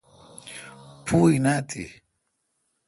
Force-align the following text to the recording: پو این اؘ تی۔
پو 1.05 1.17
این 1.31 1.45
اؘ 1.53 1.59
تی۔ 1.69 1.85